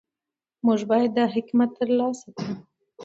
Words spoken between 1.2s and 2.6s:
حکمت ترلاسه کړو.